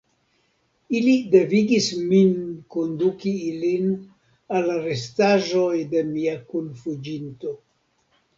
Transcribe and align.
Ili 0.99 1.11
devigis 1.33 1.89
min 2.13 2.31
konduki 2.75 3.33
ilin 3.49 3.85
al 4.55 4.65
la 4.71 4.79
restaĵoj 4.87 5.77
de 5.93 6.03
mia 6.09 6.35
kunfuĝinto. 6.49 7.55